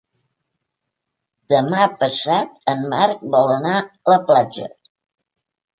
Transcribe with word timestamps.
Demà 1.55 1.85
passat 2.05 2.59
en 2.75 2.83
Marc 2.97 3.25
vol 3.37 3.55
anar 3.61 3.79
a 3.85 4.17
la 4.17 4.21
platja. 4.33 4.77